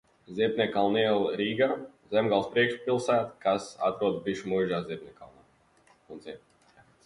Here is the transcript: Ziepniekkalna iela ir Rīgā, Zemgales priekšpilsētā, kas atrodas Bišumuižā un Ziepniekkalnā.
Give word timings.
Ziepniekkalna 0.37 1.01
iela 1.03 1.27
ir 1.33 1.37
Rīgā, 1.41 1.67
Zemgales 2.15 2.49
priekšpilsētā, 2.57 3.29
kas 3.45 3.69
atrodas 3.91 4.27
Bišumuižā 4.31 4.83
un 4.83 4.91
Ziepniekkalnā. 4.91 6.87